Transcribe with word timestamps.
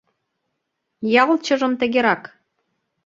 Ялчыжым 1.21 1.73
тыгерак 1.79 2.23